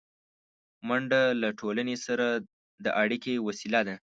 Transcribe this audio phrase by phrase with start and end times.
[0.87, 2.27] منډه له ټولنې سره
[2.83, 3.95] د اړیکې وسیله ده